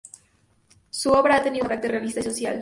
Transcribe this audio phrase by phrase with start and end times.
[0.89, 2.59] Su obra ha tenido un marcado carácter realista y social.